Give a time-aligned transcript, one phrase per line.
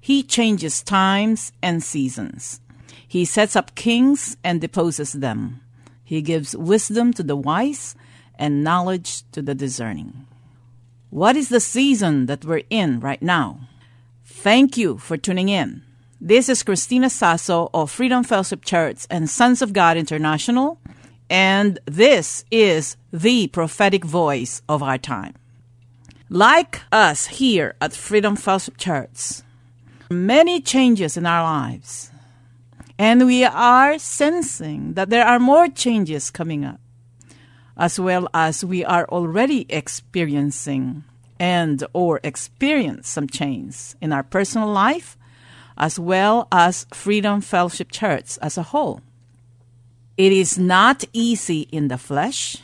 [0.00, 2.60] he changes times and seasons.
[3.06, 5.60] He sets up kings and deposes them.
[6.04, 7.94] He gives wisdom to the wise
[8.36, 10.26] and knowledge to the discerning.
[11.10, 13.68] What is the season that we're in right now?
[14.24, 15.82] Thank you for tuning in.
[16.20, 20.78] This is Christina Sasso of Freedom Fellowship Church and Sons of God International
[21.30, 25.34] and this is the prophetic voice of our time.
[26.28, 29.42] Like us here at Freedom Fellowship Church,
[30.10, 32.10] many changes in our lives,
[32.98, 36.80] and we are sensing that there are more changes coming up,
[37.76, 41.04] as well as we are already experiencing
[41.38, 45.16] and or experience some change in our personal life,
[45.78, 49.00] as well as Freedom Fellowship Church as a whole.
[50.16, 52.56] It is not easy in the flesh,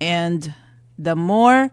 [0.00, 0.54] and
[0.98, 1.70] the more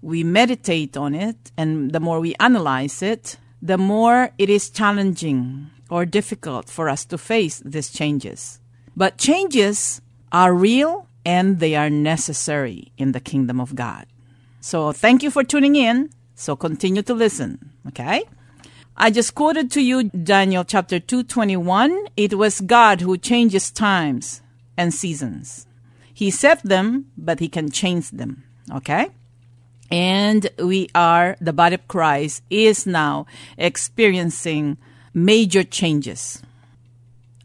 [0.00, 5.70] we meditate on it and the more we analyze it, the more it is challenging
[5.88, 8.60] or difficult for us to face these changes.
[8.96, 14.06] But changes are real and they are necessary in the kingdom of God.
[14.60, 16.10] So thank you for tuning in.
[16.34, 18.24] So continue to listen, okay?
[18.96, 22.08] I just quoted to you Daniel chapter 221.
[22.16, 24.42] It was God who changes times
[24.76, 25.66] and seasons.
[26.12, 28.44] He set them, but he can change them.
[28.72, 29.08] Okay?
[29.92, 33.26] And we are, the body of Christ is now
[33.58, 34.78] experiencing
[35.12, 36.42] major changes.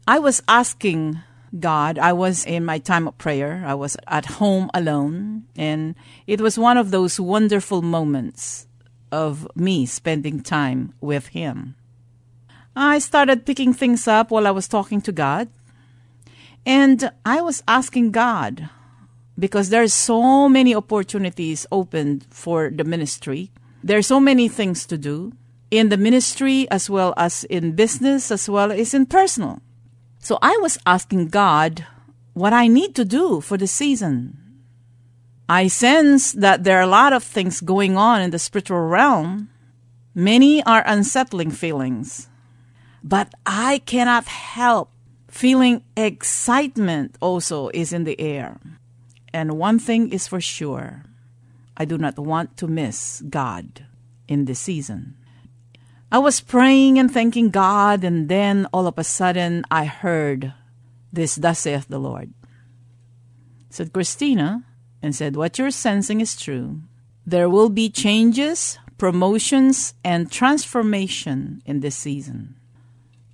[0.06, 1.20] I was asking
[1.60, 5.94] God, I was in my time of prayer, I was at home alone, and
[6.26, 8.66] it was one of those wonderful moments
[9.12, 11.74] of me spending time with Him.
[12.74, 15.48] I started picking things up while I was talking to God.
[16.64, 18.70] And I was asking God,
[19.38, 23.50] because there's so many opportunities opened for the ministry.
[23.82, 25.32] There are so many things to do
[25.70, 29.60] in the ministry as well as in business as well as in personal.
[30.18, 31.86] So I was asking God
[32.34, 34.36] what I need to do for the season.
[35.48, 39.48] I sense that there are a lot of things going on in the spiritual realm.
[40.14, 42.28] Many are unsettling feelings.
[43.02, 44.90] But I cannot help
[45.28, 48.58] Feeling excitement also is in the air.
[49.38, 51.04] And one thing is for sure
[51.76, 53.86] I do not want to miss God
[54.26, 55.14] in this season.
[56.10, 60.54] I was praying and thanking God, and then all of a sudden I heard
[61.12, 62.34] this, Thus saith the Lord.
[63.70, 64.64] Said Christina,
[65.00, 66.82] and said, What you're sensing is true.
[67.24, 72.56] There will be changes, promotions, and transformation in this season.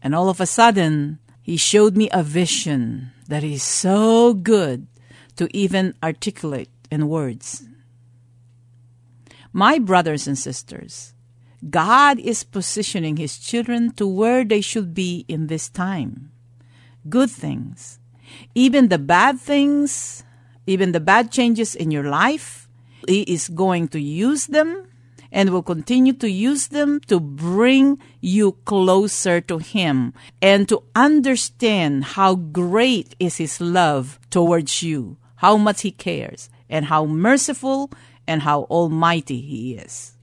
[0.03, 4.87] And all of a sudden, he showed me a vision that is so good
[5.37, 7.67] to even articulate in words.
[9.53, 11.15] My brothers and sisters,
[11.71, 16.33] God is positioning His children to where they should be in this time.
[17.09, 17.99] Good things,
[18.55, 20.25] even the bad things,
[20.67, 22.69] even the bad changes in your life,
[23.07, 24.89] He is going to use them
[25.31, 32.05] and will continue to use them to bring you closer to Him and to understand
[32.19, 37.91] how great is His love towards you, how much He cares, and how merciful
[38.27, 40.17] and how almighty He is.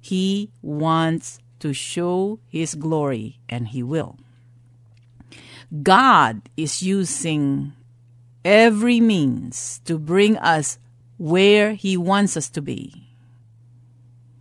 [0.00, 4.16] He wants to show His glory, and He will.
[5.82, 7.72] God is using
[8.44, 10.78] every means to bring us
[11.16, 13.08] where He wants us to be.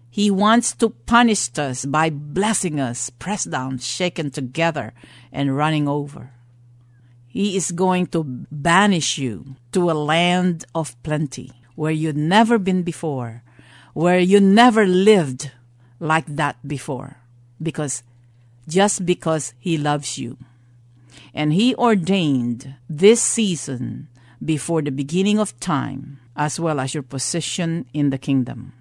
[0.09, 4.93] He wants to punish us by blessing us, pressed down, shaken together,
[5.31, 6.33] and running over.
[7.33, 12.83] He is going to banish you to a land of plenty where you've never been
[12.83, 13.41] before,
[13.95, 15.49] where you never lived
[15.99, 17.17] like that before,
[17.59, 18.03] because
[18.69, 20.37] just because He loves you.
[21.33, 27.87] And He ordained this season before the beginning of time, as well as your position
[27.93, 28.73] in the kingdom.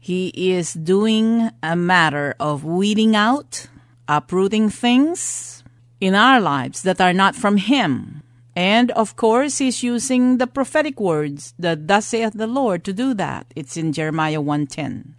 [0.00, 3.68] He is doing a matter of weeding out,
[4.08, 5.55] uprooting things
[6.00, 8.22] in our lives that are not from Him.
[8.54, 13.14] And of course, He's using the prophetic words that thus saith the Lord to do
[13.14, 13.46] that.
[13.54, 15.14] It's in Jeremiah 110.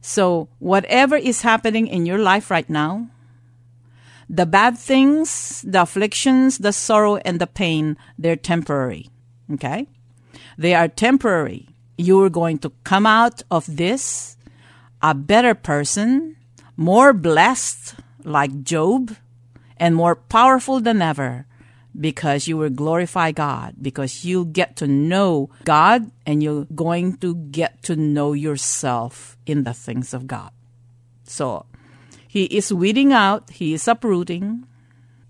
[0.00, 3.08] So, whatever is happening in your life right now,
[4.32, 9.10] The bad things, the afflictions, the sorrow, and the pain, they're temporary.
[9.52, 9.86] Okay?
[10.56, 11.68] They are temporary.
[11.98, 14.36] You're going to come out of this
[15.02, 16.36] a better person,
[16.76, 19.16] more blessed, like Job,
[19.82, 21.44] and more powerful than ever
[21.90, 27.34] because you will glorify God, because you get to know God and you're going to
[27.50, 30.54] get to know yourself in the things of God.
[31.24, 31.66] So,
[32.28, 34.70] He is weeding out, He is uprooting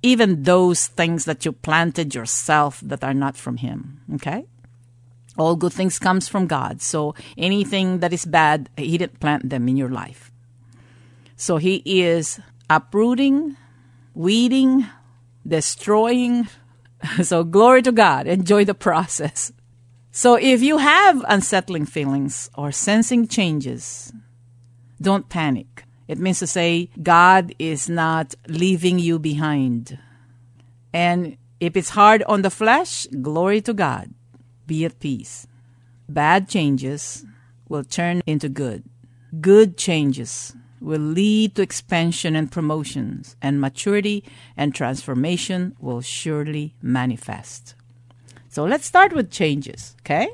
[0.02, 4.02] even those things that you planted yourself that are not from Him.
[4.14, 4.44] Okay?
[5.38, 6.82] All good things comes from God.
[6.82, 10.30] So anything that is bad, He didn't plant them in your life.
[11.36, 13.56] So He is uprooting,
[14.14, 14.86] weeding,
[15.46, 16.48] destroying.
[17.24, 18.28] So glory to God.
[18.28, 19.50] Enjoy the process.
[20.12, 24.12] So if you have unsettling feelings or sensing changes,
[25.00, 25.84] don't panic.
[26.06, 29.98] It means to say God is not leaving you behind.
[30.92, 34.14] And if it's hard on the flesh, glory to God.
[34.68, 35.48] Be at peace.
[36.08, 37.24] Bad changes
[37.68, 38.84] will turn into good.
[39.40, 44.24] Good changes will lead to expansion and promotions, and maturity
[44.56, 47.74] and transformation will surely manifest.
[48.48, 50.28] So let's start with changes, okay?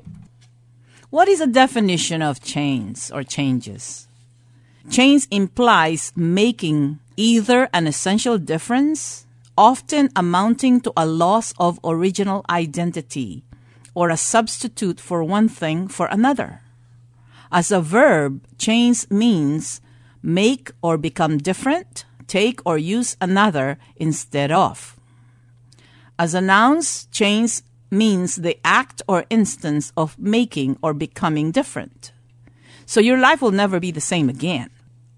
[1.11, 4.09] What is a definition of change or changes?
[4.91, 13.45] Change implies making either an essential difference, often amounting to a loss of original identity,
[13.95, 16.62] or a substitute for one thing for another.
[17.50, 19.81] As a verb, change means
[20.23, 24.99] make or become different, take or use another instead of.
[26.19, 32.12] As a noun, change means the act or instance of making or becoming different.
[32.87, 34.70] So your life will never be the same again.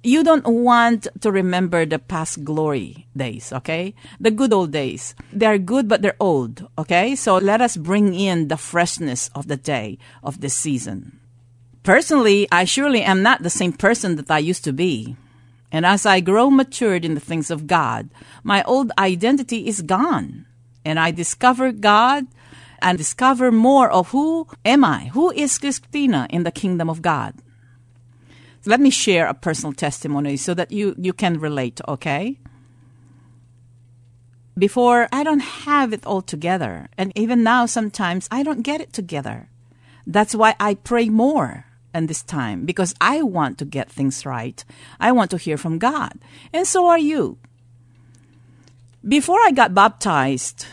[0.03, 3.95] You don't want to remember the past glory days, okay?
[4.19, 5.15] The good old days.
[5.31, 7.15] They're good, but they're old, okay?
[7.15, 11.21] So let us bring in the freshness of the day, of the season.
[11.83, 15.17] Personally, I surely am not the same person that I used to be.
[15.73, 18.11] And as I grow matured in the things of God,
[18.43, 20.47] my old identity is gone.
[20.85, 22.27] And I discover God
[22.83, 25.11] and discover more of who am I?
[25.15, 27.35] Who is Christina in the kingdom of God?
[28.67, 32.39] Let me share a personal testimony so that you, you can relate, okay?
[34.59, 36.89] Before, I don't have it all together.
[36.99, 39.49] And even now, sometimes I don't get it together.
[40.07, 44.65] That's why I pray more and this time because I want to get things right.
[44.99, 46.19] I want to hear from God.
[46.53, 47.39] And so are you.
[49.07, 50.67] Before I got baptized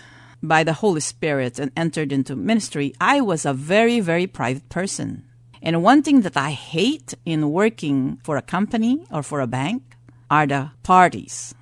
[0.43, 5.23] by the Holy Spirit and entered into ministry, I was a very, very private person.
[5.61, 9.95] And one thing that I hate in working for a company or for a bank
[10.29, 11.55] are the parties.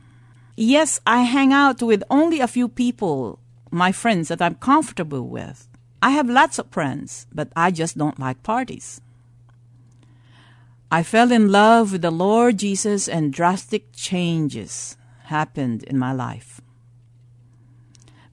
[0.57, 3.39] Yes, I hang out with only a few people,
[3.71, 5.67] my friends that I'm comfortable with.
[6.01, 9.01] I have lots of friends, but I just don't like parties.
[10.91, 16.61] I fell in love with the Lord Jesus and drastic changes happened in my life.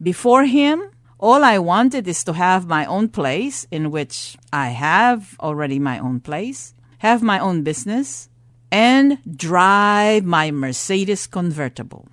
[0.02, 0.82] Before Him,
[1.18, 6.00] all I wanted is to have my own place, in which I have already my
[6.00, 8.28] own place, have my own business,
[8.72, 12.08] and drive my Mercedes convertible.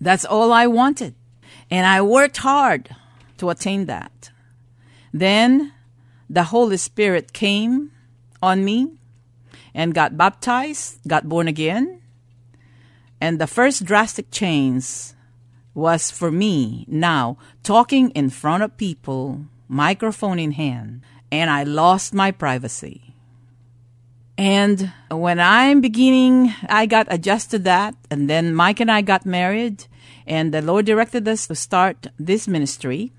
[0.00, 1.14] That's all I wanted.
[1.70, 2.96] And I worked hard
[3.36, 4.30] to attain that.
[5.12, 5.73] Then
[6.34, 7.92] the Holy Spirit came
[8.42, 8.90] on me
[9.72, 12.02] and got baptized, got born again.
[13.20, 15.14] And the first drastic change
[15.74, 22.12] was for me now talking in front of people, microphone in hand, and I lost
[22.12, 23.14] my privacy.
[24.36, 29.86] And when I'm beginning, I got adjusted that, and then Mike and I got married,
[30.26, 33.12] and the Lord directed us to start this ministry.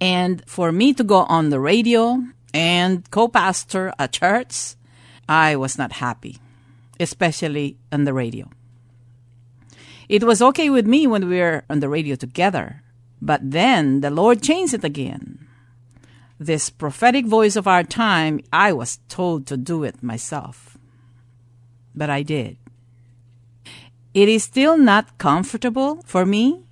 [0.00, 4.74] And for me to go on the radio and co pastor a church,
[5.28, 6.38] I was not happy,
[7.00, 8.50] especially on the radio.
[10.08, 12.82] It was okay with me when we were on the radio together,
[13.20, 15.46] but then the Lord changed it again.
[16.38, 20.76] This prophetic voice of our time, I was told to do it myself.
[21.94, 22.56] But I did.
[24.12, 26.64] It is still not comfortable for me,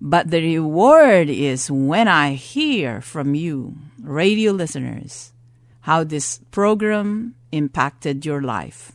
[0.00, 5.32] but the reward is when I hear from you, radio listeners,
[5.80, 8.92] how this program impacted your life.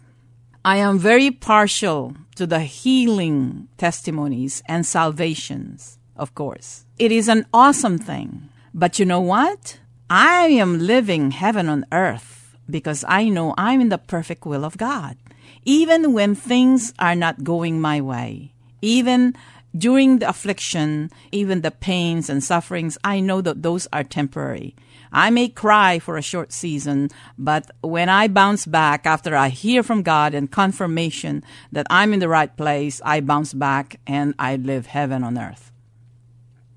[0.64, 6.86] I am very partial to the healing testimonies and salvations, of course.
[6.98, 8.50] It is an awesome thing.
[8.74, 9.80] But you know what?
[10.10, 14.78] I am living heaven on earth because I know I'm in the perfect will of
[14.78, 15.18] God.
[15.66, 19.36] Even when things are not going my way, even
[19.78, 24.76] during the affliction, even the pains and sufferings, I know that those are temporary.
[25.12, 29.84] I may cry for a short season, but when I bounce back after I hear
[29.84, 34.56] from God and confirmation that I'm in the right place, I bounce back and I
[34.56, 35.72] live heaven on earth.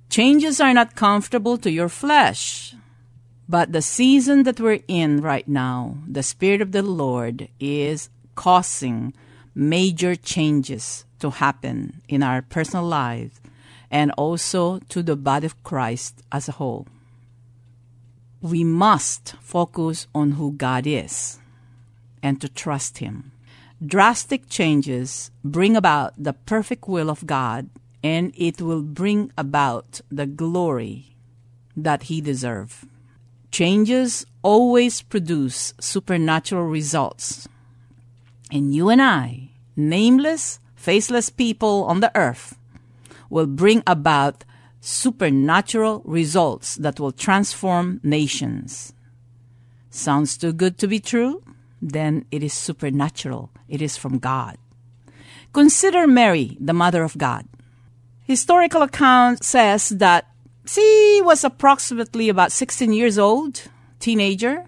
[0.09, 2.75] Changes are not comfortable to your flesh.
[3.49, 9.12] But the season that we're in right now, the Spirit of the Lord is causing
[9.55, 13.41] major changes to happen in our personal lives
[13.91, 16.87] and also to the body of Christ as a whole.
[18.42, 21.38] We must focus on who God is
[22.25, 23.30] and to trust Him.
[23.84, 27.70] Drastic changes bring about the perfect will of God
[28.02, 31.14] and it will bring about the glory
[31.76, 32.84] that He deserves.
[33.52, 37.49] Changes always produce supernatural results.
[38.50, 42.58] And you and I, nameless, faceless people on the earth,
[43.30, 44.44] will bring about
[44.85, 48.93] supernatural results that will transform nations.
[49.91, 51.45] Sounds too good to be true?
[51.81, 53.51] Then it is supernatural.
[53.69, 54.59] It is from God.
[55.53, 57.47] Consider Mary, the mother of God.
[58.25, 60.27] Historical account says that
[60.67, 63.62] she was approximately about 16 years old,
[64.01, 64.67] teenager.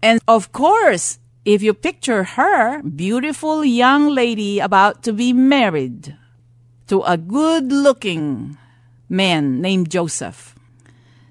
[0.00, 6.16] And of course, if you picture her, beautiful young lady about to be married
[6.86, 8.56] to a good looking
[9.08, 10.54] man named Joseph.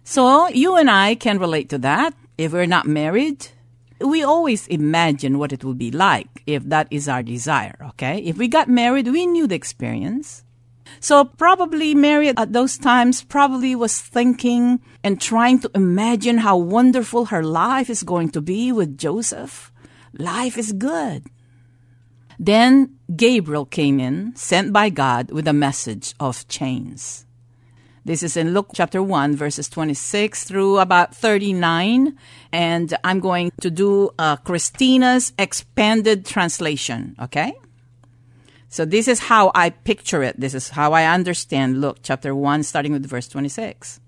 [0.03, 2.13] So you and I can relate to that.
[2.37, 3.47] If we're not married,
[4.01, 8.19] we always imagine what it will be like if that is our desire, okay?
[8.19, 10.43] If we got married, we knew the experience.
[10.99, 17.25] So probably Mary at those times probably was thinking and trying to imagine how wonderful
[17.25, 19.71] her life is going to be with Joseph.
[20.17, 21.25] Life is good.
[22.37, 27.25] Then Gabriel came in, sent by God with a message of chains.
[28.05, 32.17] This is in Luke chapter 1, verses 26 through about 39.
[32.51, 37.53] And I'm going to do uh, Christina's expanded translation, okay?
[38.67, 40.37] So this is how I picture it.
[40.37, 44.01] This is how I understand Luke chapter 1, starting with verse 26.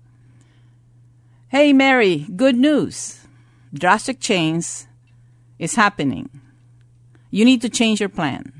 [1.48, 3.20] Hey, Mary, good news.
[3.72, 4.84] Drastic change
[5.58, 6.28] is happening.
[7.30, 8.52] You need to change your plan.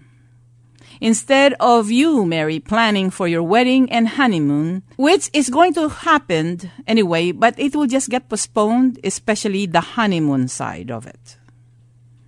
[1.00, 6.70] Instead of you, Mary, planning for your wedding and honeymoon, which is going to happen
[6.86, 11.36] anyway, but it will just get postponed, especially the honeymoon side of it.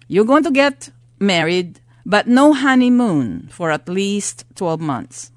[0.07, 5.31] You're going to get married but no honeymoon for at least 12 months.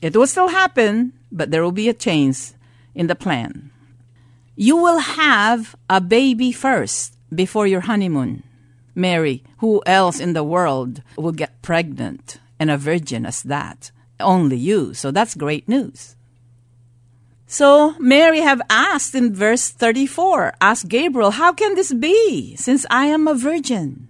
[0.00, 2.52] It will still happen, but there will be a change
[2.94, 3.70] in the plan.
[4.56, 8.42] You will have a baby first before your honeymoon.
[8.94, 13.90] Mary, who else in the world will get pregnant and a virgin as that?
[14.20, 14.94] Only you.
[14.94, 16.16] So that's great news.
[17.46, 23.06] So Mary have asked in verse 34, ask Gabriel, how can this be since I
[23.06, 24.08] am a virgin?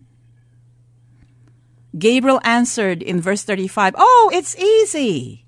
[1.98, 5.44] Gabriel answered in verse 35, Oh, it's easy.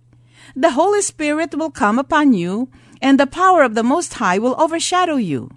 [0.54, 2.68] The Holy Spirit will come upon you,
[3.02, 5.50] and the power of the Most High will overshadow you.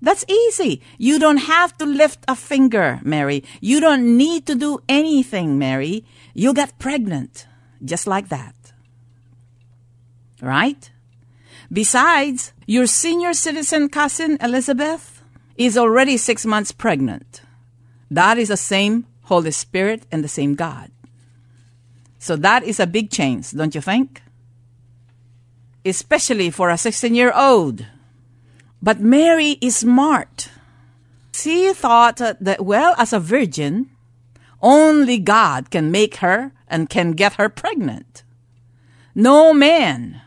[0.00, 0.82] That's easy.
[0.98, 3.44] You don't have to lift a finger, Mary.
[3.60, 6.04] You don't need to do anything, Mary.
[6.34, 7.46] You'll get pregnant.
[7.84, 8.54] Just like that.
[10.40, 10.90] Right?
[11.72, 15.22] Besides, your senior citizen cousin Elizabeth
[15.56, 17.40] is already six months pregnant.
[18.10, 20.90] That is the same Holy Spirit, and the same God.
[22.18, 24.22] So that is a big change, don't you think?
[25.84, 27.84] Especially for a 16 year old.
[28.86, 30.48] But Mary is smart.
[31.32, 33.90] She thought that, well, as a virgin,
[34.62, 38.22] only God can make her and can get her pregnant.
[39.12, 40.22] No man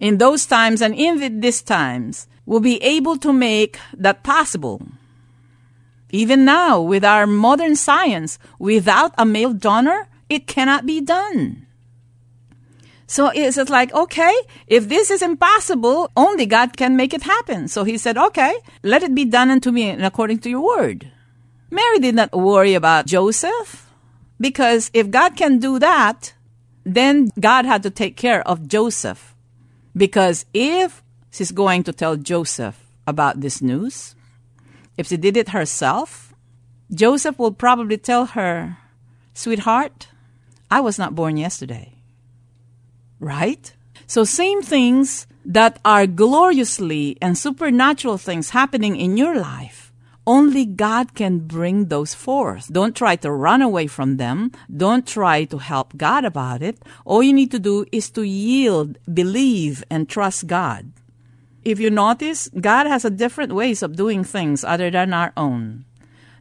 [0.00, 4.82] in those times and in these times will be able to make that possible.
[6.10, 11.63] Even now, with our modern science, without a male donor, it cannot be done.
[13.06, 14.34] So it's like, okay,
[14.66, 17.68] if this is impossible, only God can make it happen.
[17.68, 21.10] So he said, okay, let it be done unto me according to your word.
[21.70, 23.90] Mary did not worry about Joseph
[24.40, 26.32] because if God can do that,
[26.84, 29.34] then God had to take care of Joseph.
[29.96, 34.14] Because if she's going to tell Joseph about this news,
[34.96, 36.32] if she did it herself,
[36.92, 38.78] Joseph will probably tell her,
[39.34, 40.08] Sweetheart,
[40.70, 41.93] I was not born yesterday.
[43.24, 43.72] Right?
[44.06, 49.84] So, same things that are gloriously and supernatural things happening in your life
[50.26, 52.72] Only God can bring those forth.
[52.72, 54.52] Don't try to run away from them.
[54.74, 56.80] Don't try to help God about it.
[57.04, 60.92] All you need to do is to yield, believe, and trust God.
[61.62, 65.84] If you notice, God has a different ways of doing things other than our own.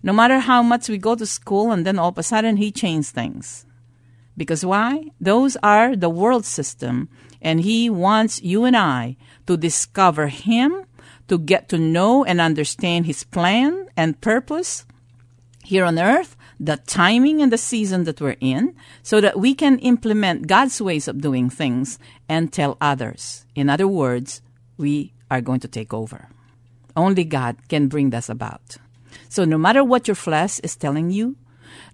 [0.02, 2.72] No matter how much we go to school and then all of a sudden He
[2.72, 3.66] changes things.
[4.36, 5.12] Because why?
[5.22, 7.10] Those are the world system,
[7.42, 10.86] and He wants you and I to discover Him
[11.28, 14.86] to get to know and understand His plan and purpose
[15.64, 19.80] here on earth, the timing and the season that we're in, so that we can
[19.80, 21.98] implement God's ways of doing things
[22.28, 23.46] and tell others.
[23.56, 24.42] In other words,
[24.78, 26.30] we are going to take over.
[26.96, 28.78] Only God can bring this about.
[29.30, 31.38] So no matter what your flesh is telling you,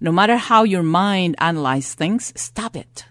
[0.00, 3.06] no matter how your mind analyzes things, stop it.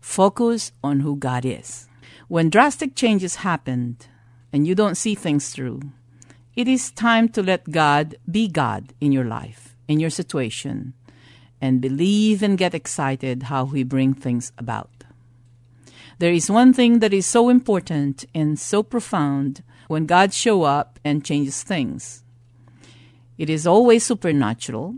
[0.00, 1.88] Focus on who God is.
[2.28, 4.06] When drastic changes happened,
[4.52, 5.80] and you don't see things through,
[6.56, 10.94] it is time to let God be God in your life, in your situation,
[11.60, 15.04] and believe and get excited how He brings things about.
[16.18, 20.98] There is one thing that is so important and so profound when God show up
[21.04, 22.24] and changes things.
[23.36, 24.96] It is always supernatural,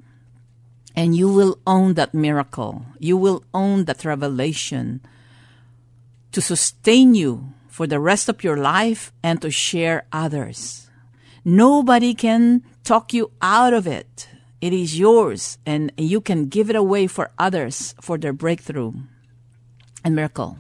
[0.95, 2.85] and you will own that miracle.
[2.99, 5.01] You will own that revelation
[6.33, 10.91] to sustain you for the rest of your life and to share others.
[11.45, 14.29] Nobody can talk you out of it.
[14.61, 18.93] It is yours and you can give it away for others for their breakthrough
[20.05, 20.59] and miracle.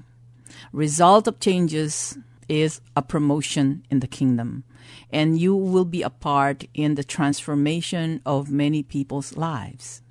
[0.72, 2.16] Result of changes
[2.49, 4.64] is a promotion in the kingdom
[5.12, 10.02] and you will be a part in the transformation of many people's lives.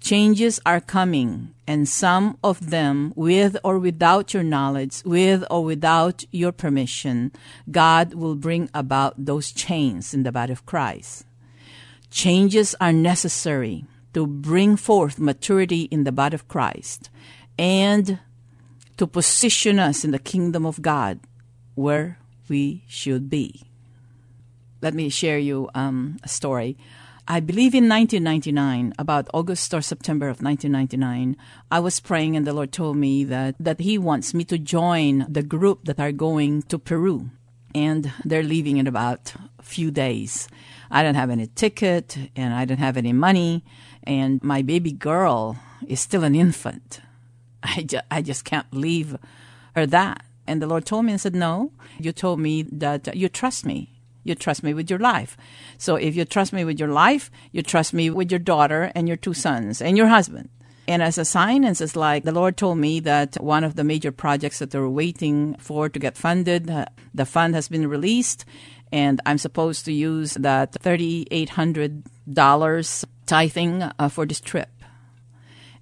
[0.00, 6.24] Changes are coming, and some of them, with or without your knowledge, with or without
[6.30, 7.32] your permission,
[7.70, 11.26] God will bring about those changes in the body of Christ.
[12.10, 17.10] Changes are necessary to bring forth maturity in the body of Christ
[17.58, 18.18] and
[18.96, 21.20] to position us in the kingdom of God
[21.74, 23.62] where we should be.
[24.80, 26.76] Let me share you um, a story.
[27.30, 31.36] I believe in 1999, about August or September of 1999,
[31.70, 35.26] I was praying and the Lord told me that, that He wants me to join
[35.28, 37.28] the group that are going to Peru.
[37.74, 40.48] And they're leaving in about a few days.
[40.90, 43.62] I don't have any ticket and I don't have any money.
[44.04, 47.02] And my baby girl is still an infant.
[47.62, 49.18] I, ju- I just can't leave
[49.76, 50.24] her that.
[50.46, 53.97] And the Lord told me and said, No, you told me that you trust me
[54.24, 55.36] you trust me with your life.
[55.78, 59.08] So if you trust me with your life, you trust me with your daughter and
[59.08, 60.50] your two sons and your husband.
[60.88, 63.84] And as a sign, and it's like the Lord told me that one of the
[63.84, 68.46] major projects that they're waiting for to get funded, uh, the fund has been released,
[68.90, 74.70] and I'm supposed to use that $3,800 tithing uh, for this trip.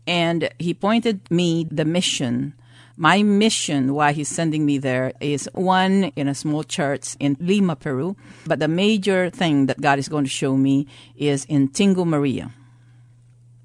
[0.08, 2.54] And he pointed me the mission
[2.96, 7.76] my mission, why he's sending me there, is one in a small church in Lima,
[7.76, 8.16] Peru.
[8.46, 12.50] But the major thing that God is going to show me is in Tingo Maria.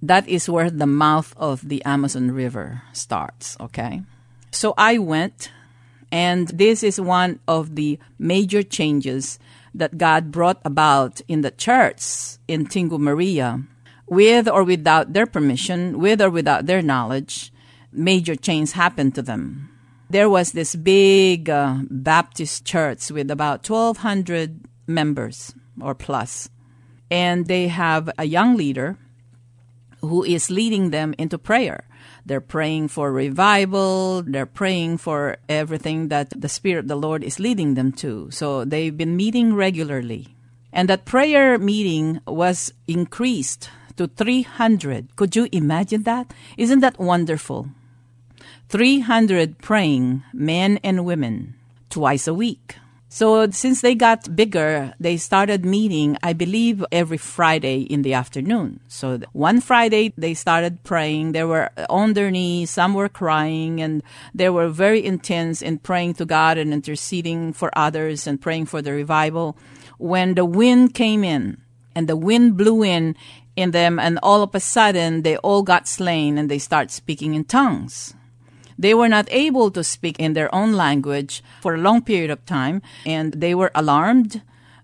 [0.01, 4.01] That is where the mouth of the Amazon River starts, okay?
[4.51, 5.51] So I went,
[6.11, 9.39] and this is one of the major changes
[9.73, 13.63] that God brought about in the church in Tingo Maria,
[14.07, 17.50] with or without their permission, with or without their knowledge
[17.91, 19.69] major change happened to them.
[20.09, 26.49] There was this big uh, Baptist church with about 1,200 members or plus,
[27.09, 28.97] and they have a young leader
[30.01, 31.85] who is leading them into prayer.
[32.25, 34.21] They're praying for revival.
[34.21, 38.29] They're praying for everything that the Spirit of the Lord is leading them to.
[38.31, 40.35] So they've been meeting regularly.
[40.73, 45.15] And that prayer meeting was increased to 300.
[45.15, 46.33] Could you imagine that?
[46.57, 47.69] Isn't that wonderful?
[48.71, 51.55] 300 praying men and women
[51.89, 52.77] twice a week.
[53.09, 58.79] So since they got bigger, they started meeting, I believe, every Friday in the afternoon.
[58.87, 61.33] So one Friday they started praying.
[61.33, 64.03] They were on their knees, some were crying, and
[64.33, 68.81] they were very intense in praying to God and interceding for others and praying for
[68.81, 69.57] the revival.
[69.97, 71.57] When the wind came in
[71.93, 73.17] and the wind blew in
[73.57, 77.33] in them, and all of a sudden they all got slain and they start speaking
[77.33, 78.13] in tongues.
[78.81, 82.43] They were not able to speak in their own language for a long period of
[82.47, 84.41] time, and they were alarmed.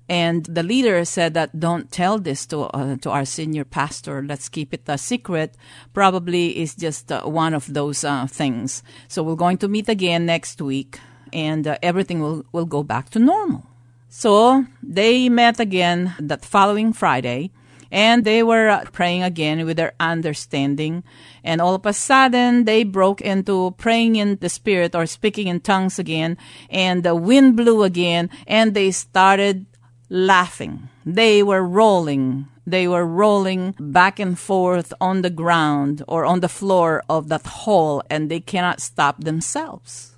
[0.08, 4.22] And the leader said that don't tell this to uh, to our senior pastor.
[4.22, 5.58] Let's keep it a secret.
[5.94, 8.84] Probably is just uh, one of those uh, things.
[9.08, 11.00] So we're going to meet again next week,
[11.34, 13.66] and uh, everything will will go back to normal.
[14.10, 17.50] So they met again that following Friday
[17.92, 21.04] and they were uh, praying again with their understanding.
[21.44, 25.60] And all of a sudden, they broke into praying in the Spirit or speaking in
[25.62, 26.38] tongues again.
[26.70, 29.66] And the wind blew again, and they started
[30.10, 30.90] laughing.
[31.06, 32.48] They were rolling.
[32.66, 37.46] They were rolling back and forth on the ground or on the floor of that
[37.46, 40.18] hall, and they cannot stop themselves.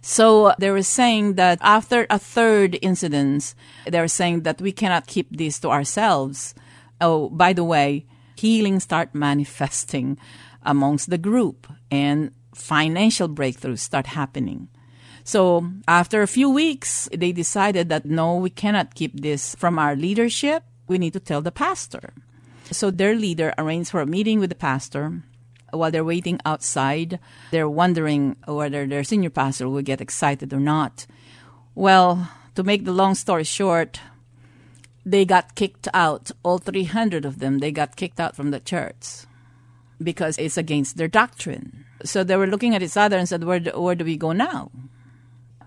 [0.00, 3.54] So they were saying that after a third incident,
[3.86, 6.54] they were saying that we cannot keep this to ourselves.
[7.00, 8.06] Oh, by the way,
[8.36, 10.18] healing start manifesting
[10.62, 14.68] amongst the group and financial breakthroughs start happening.
[15.24, 19.94] So after a few weeks, they decided that no, we cannot keep this from our
[19.94, 20.64] leadership.
[20.86, 22.14] We need to tell the pastor.
[22.70, 25.22] So their leader arranged for a meeting with the pastor.
[25.70, 27.18] While they're waiting outside,
[27.50, 31.06] they're wondering whether their senior pastor will get excited or not.
[31.74, 34.00] Well, to make the long story short,
[35.10, 36.30] they got kicked out.
[36.42, 39.26] All 300 of them, they got kicked out from the church
[40.02, 41.84] because it's against their doctrine.
[42.04, 44.32] So they were looking at each other and said, where do, where do we go
[44.32, 44.70] now?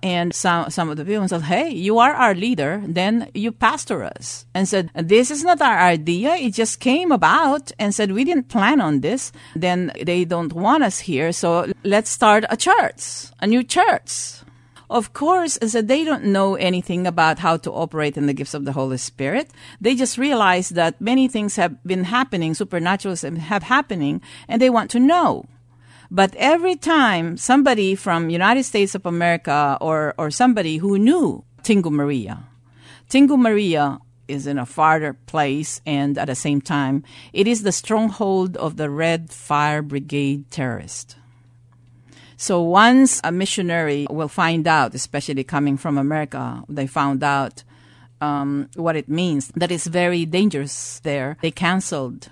[0.04, 4.04] And some, some of the people said, Hey, you are our leader, then you pastor
[4.04, 4.48] us.
[4.54, 6.34] And said, This is not our idea.
[6.34, 9.32] It just came about and said, We didn't plan on this.
[9.56, 11.32] Then they don't want us here.
[11.32, 14.42] So let's start a church, a new church.
[14.92, 18.66] Of course, as they don't know anything about how to operate in the gifts of
[18.66, 19.50] the Holy Spirit.
[19.80, 24.92] They just realize that many things have been happening, supernatural have happening, and they want
[24.92, 25.46] to know.
[26.12, 31.90] But every time somebody from United States of America or, or somebody who knew Tingo
[31.90, 32.44] Maria,
[33.08, 37.72] Tingo Maria is in a farther place and at the same time, it is the
[37.72, 41.16] stronghold of the Red Fire Brigade terrorist.
[42.42, 47.64] So once a missionary will find out, especially coming from America, they found out
[48.20, 51.38] um, what it means, that it's very dangerous there.
[51.44, 52.30] They canceled.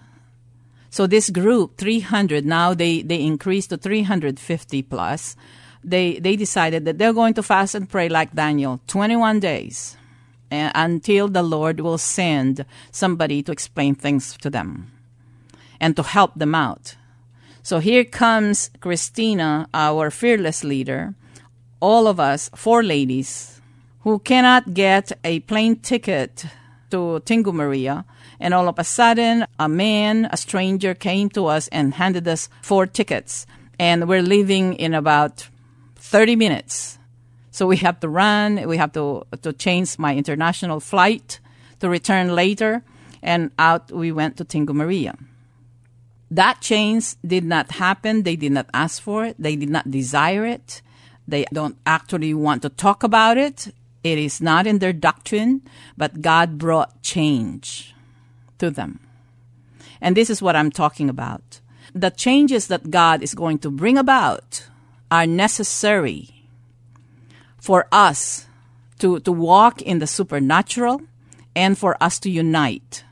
[0.89, 5.36] So this group, 300, now they, they increased to 350 plus.
[5.84, 9.95] They, they decided that they're going to fast and pray like Daniel, 21 days
[10.52, 14.91] uh, until the Lord will send somebody to explain things to them
[15.80, 16.95] and to help them out.
[17.69, 21.13] So here comes Christina, our fearless leader,
[21.79, 23.62] all of us, four ladies,
[23.99, 26.45] who cannot get a plane ticket
[26.89, 28.05] to Tingo Maria.
[28.39, 32.49] And all of a sudden, a man, a stranger, came to us and handed us
[32.63, 33.45] four tickets.
[33.77, 35.47] And we're leaving in about
[35.97, 36.97] 30 minutes.
[37.51, 41.39] So we have to run, we have to, to change my international flight
[41.82, 42.82] to return later.
[43.21, 45.15] And out we went to Tingo Maria.
[46.32, 48.24] That change did not happen.
[48.24, 49.36] They did not ask for it.
[49.39, 50.82] They did not desire it.
[51.28, 53.74] They don't actually want to talk about it.
[54.04, 55.62] It is not in their doctrine,
[55.98, 57.94] but God brought change
[58.60, 59.00] to them.
[60.02, 61.60] And this is what I'm talking about.
[61.94, 64.68] The changes that God is going to bring about
[65.12, 66.30] are necessary
[67.58, 68.46] for us
[69.00, 71.02] to, to walk in the supernatural
[71.56, 73.04] and for us to unite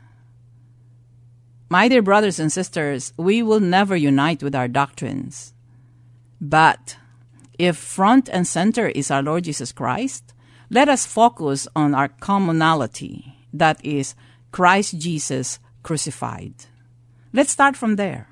[1.68, 5.52] my dear brothers and sisters, we will never unite with our doctrines.
[6.40, 6.96] But
[7.58, 10.32] if front and center is our Lord Jesus Christ,
[10.70, 14.14] let us focus on our commonality, that is,
[14.50, 16.54] Christ Jesus crucified.
[17.32, 18.28] Let's start from there.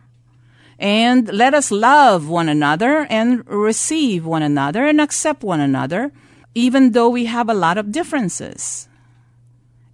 [0.78, 6.12] And let us love one another and receive one another and accept one another,
[6.54, 8.88] even though we have a lot of differences.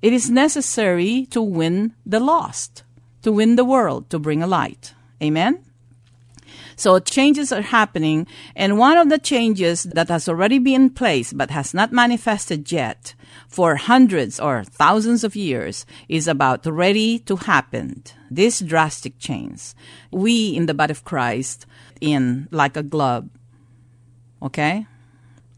[0.01, 2.83] It is necessary to win the lost
[3.23, 4.95] to win the world, to bring a light.
[5.23, 5.65] Amen?
[6.77, 11.33] So changes are happening, and one of the changes that has already been in place
[11.33, 13.15] but has not manifested yet
[13.49, 18.03] for hundreds or thousands of years is about ready to happen.
[18.31, 19.75] This drastic change.
[20.11, 21.67] We in the body of Christ
[22.01, 23.29] in like a glove.
[24.43, 24.87] Okay?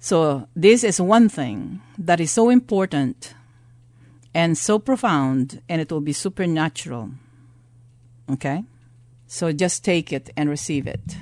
[0.00, 3.34] So this is one thing that is so important
[4.34, 7.12] and so profound and it will be supernatural
[8.30, 8.64] Okay?
[9.26, 11.16] So just take it and receive it.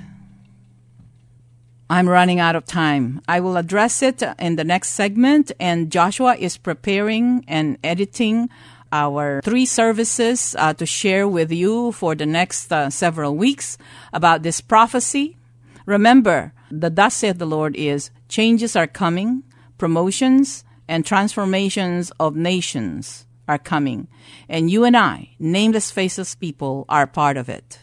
[1.89, 3.21] I'm running out of time.
[3.27, 8.49] I will address it in the next segment, and Joshua is preparing and editing
[8.91, 13.77] our three services uh, to share with you for the next uh, several weeks
[14.11, 15.37] about this prophecy.
[15.85, 19.43] Remember, the thus saith the Lord is changes are coming,
[19.77, 24.07] promotions and transformations of nations are coming,
[24.47, 27.79] and you and I, nameless, faceless people, are part of it.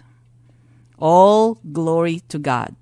[0.98, 2.76] All glory to God.